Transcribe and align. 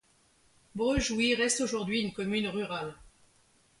Breux-Jouy 0.73 1.35
reste 1.35 1.61
aujourd'hui 1.61 2.01
une 2.01 2.11
commune 2.11 2.47
rurale. 2.47 2.95